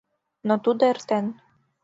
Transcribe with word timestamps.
Но 0.47 0.55
тудо 0.63 0.83
эртен. 0.91 1.25